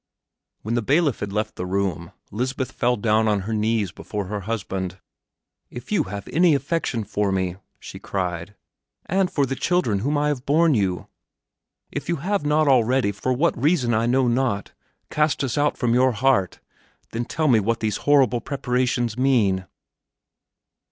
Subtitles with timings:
[0.63, 4.39] When the bailiff had left the room, Lisbeth fell down on her knees before her
[4.49, 4.97] husband.
[5.69, 8.55] "If you have any affection for me," she cried,
[9.05, 11.05] "and for the children whom I have borne you;
[11.91, 14.71] if you have not already, for what reason I know not,
[15.11, 16.59] cast us out from your heart,
[17.11, 19.67] then tell me what these horrible preparations mean!"